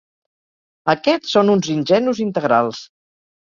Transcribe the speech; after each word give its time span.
Aquests 0.93 1.33
són 1.37 1.51
uns 1.57 1.69
ingenus 1.75 2.23
integrals. 2.27 2.83